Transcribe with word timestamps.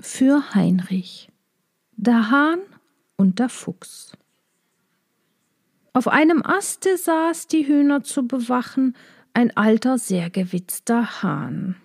für 0.00 0.54
Heinrich. 0.54 1.28
Der 1.96 2.30
Hahn 2.30 2.60
und 3.16 3.38
der 3.38 3.48
Fuchs. 3.48 4.12
Auf 5.92 6.06
einem 6.06 6.44
Aste 6.44 6.96
saß 6.96 7.48
die 7.48 7.66
Hühner 7.66 8.04
zu 8.04 8.26
bewachen 8.26 8.94
ein 9.34 9.56
alter, 9.56 9.98
sehr 9.98 10.30
gewitzter 10.30 11.22
Hahn. 11.22 11.76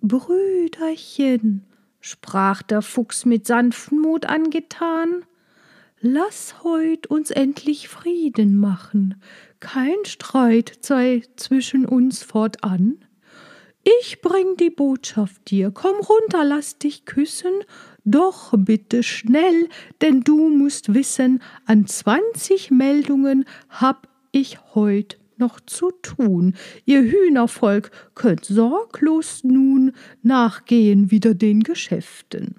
Brüderchen, 0.00 1.64
sprach 2.00 2.62
der 2.62 2.82
Fuchs 2.82 3.24
mit 3.24 3.46
Sanftmut 3.46 4.26
angetan, 4.26 5.24
lass 6.00 6.62
heut 6.62 7.06
uns 7.06 7.30
endlich 7.30 7.88
Frieden 7.88 8.56
machen, 8.56 9.20
kein 9.60 9.96
Streit 10.04 10.78
sei 10.82 11.22
zwischen 11.36 11.86
uns 11.86 12.22
fortan. 12.22 13.05
Ich 13.88 14.20
bring 14.20 14.56
die 14.56 14.70
Botschaft 14.70 15.48
dir, 15.48 15.70
komm 15.70 15.94
runter, 16.00 16.44
lass 16.44 16.76
dich 16.76 17.04
küssen, 17.04 17.52
doch 18.04 18.52
bitte 18.56 19.04
schnell, 19.04 19.68
denn 20.00 20.22
du 20.22 20.48
musst 20.48 20.92
wissen, 20.92 21.40
an 21.66 21.86
zwanzig 21.86 22.72
Meldungen 22.72 23.44
hab 23.68 24.08
ich 24.32 24.58
heut 24.74 25.18
noch 25.36 25.60
zu 25.60 25.92
tun. 26.02 26.56
Ihr 26.84 27.02
Hühnervolk 27.02 27.92
könnt 28.16 28.44
sorglos 28.44 29.44
nun 29.44 29.92
nachgehen 30.20 31.12
wieder 31.12 31.34
den 31.34 31.62
Geschäften. 31.62 32.56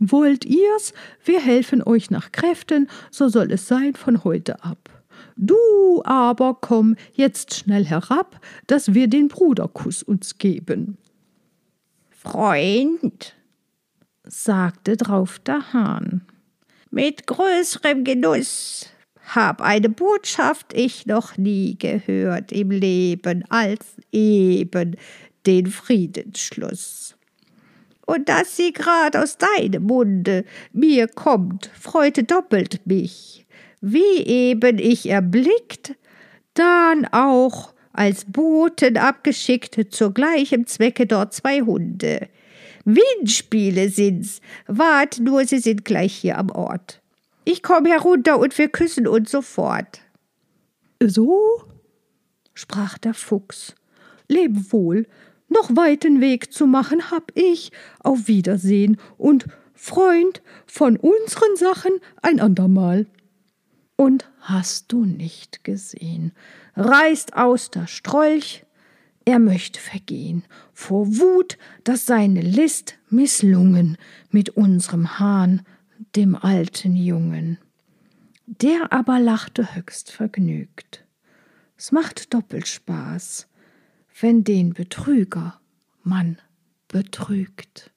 Wollt 0.00 0.46
ihr's, 0.46 0.94
wir 1.26 1.40
helfen 1.40 1.82
euch 1.82 2.10
nach 2.10 2.32
Kräften, 2.32 2.88
so 3.10 3.28
soll 3.28 3.52
es 3.52 3.68
sein 3.68 3.96
von 3.96 4.24
heute 4.24 4.64
ab. 4.64 4.97
Du 5.36 6.02
aber 6.04 6.58
komm 6.60 6.96
jetzt 7.12 7.54
schnell 7.54 7.84
herab, 7.84 8.40
dass 8.66 8.94
wir 8.94 9.08
den 9.08 9.28
Bruderkuss 9.28 10.02
uns 10.02 10.38
geben. 10.38 10.98
Freund, 12.10 13.34
sagte 14.24 14.96
drauf 14.96 15.38
der 15.38 15.72
Hahn, 15.72 16.26
mit 16.90 17.26
größerem 17.26 18.04
Genuss 18.04 18.86
hab 19.34 19.60
eine 19.60 19.90
Botschaft 19.90 20.72
ich 20.72 21.06
noch 21.06 21.36
nie 21.36 21.76
gehört 21.78 22.50
im 22.50 22.70
Leben 22.70 23.44
als 23.50 23.96
eben 24.10 24.96
den 25.46 25.66
Friedensschluss. 25.66 27.14
Und 28.06 28.30
dass 28.30 28.56
sie 28.56 28.72
grad 28.72 29.16
aus 29.16 29.36
deinem 29.36 29.82
Munde 29.82 30.44
mir 30.72 31.08
kommt, 31.08 31.70
freute 31.78 32.24
doppelt 32.24 32.86
mich 32.86 33.46
wie 33.80 34.24
eben 34.26 34.78
ich 34.78 35.08
erblickt, 35.08 35.94
dann 36.54 37.06
auch 37.06 37.74
als 37.92 38.24
Boten 38.26 38.96
abgeschickt, 38.96 39.92
zu 39.92 40.12
gleichem 40.12 40.66
Zwecke 40.66 41.06
dort 41.06 41.34
zwei 41.34 41.62
Hunde. 41.62 42.28
Windspiele 42.84 43.90
sind's, 43.90 44.40
wart 44.66 45.20
nur, 45.20 45.44
sie 45.44 45.58
sind 45.58 45.84
gleich 45.84 46.14
hier 46.14 46.38
am 46.38 46.50
Ort. 46.50 47.02
Ich 47.44 47.62
komm 47.62 47.86
herunter 47.86 48.38
und 48.38 48.56
wir 48.56 48.68
küssen 48.68 49.06
uns 49.06 49.30
sofort. 49.30 50.00
So? 51.02 51.62
sprach 52.54 52.98
der 52.98 53.14
Fuchs. 53.14 53.74
Leb 54.28 54.72
wohl, 54.72 55.06
noch 55.48 55.74
weiten 55.74 56.20
Weg 56.20 56.52
zu 56.52 56.66
machen 56.66 57.10
hab 57.10 57.32
ich. 57.34 57.72
Auf 58.00 58.28
Wiedersehen 58.28 58.98
und 59.16 59.46
Freund 59.74 60.42
von 60.66 60.96
unseren 60.96 61.56
Sachen 61.56 61.92
ein 62.20 62.40
andermal 62.40 63.06
und 63.98 64.30
hast 64.40 64.92
du 64.92 65.04
nicht 65.04 65.64
gesehen, 65.64 66.32
reißt 66.76 67.36
aus 67.36 67.70
der 67.70 67.88
Strolch, 67.88 68.64
er 69.24 69.40
möchte 69.40 69.80
vergehen, 69.80 70.44
vor 70.72 71.18
Wut, 71.18 71.58
dass 71.84 72.06
seine 72.06 72.40
List 72.40 72.94
misslungen 73.10 73.98
mit 74.30 74.50
unserem 74.50 75.18
Hahn, 75.18 75.66
dem 76.16 76.36
alten 76.36 76.96
Jungen. 76.96 77.58
Der 78.46 78.92
aber 78.92 79.18
lachte 79.18 79.74
höchst 79.74 80.12
vergnügt. 80.12 81.04
Es 81.76 81.92
macht 81.92 82.32
doppelt 82.32 82.68
Spaß, 82.68 83.48
wenn 84.20 84.44
den 84.44 84.72
Betrüger 84.72 85.60
man 86.02 86.38
betrügt. 86.86 87.90